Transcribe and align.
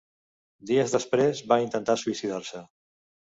Dies 0.69 0.95
després, 0.95 1.43
va 1.53 1.59
intentar 1.65 1.97
suïcidar-se. 2.05 2.63